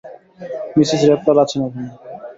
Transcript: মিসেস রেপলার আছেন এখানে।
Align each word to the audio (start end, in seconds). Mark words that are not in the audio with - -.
মিসেস 0.75 1.01
রেপলার 1.09 1.37
আছেন 1.43 1.61
এখানে। 1.67 1.89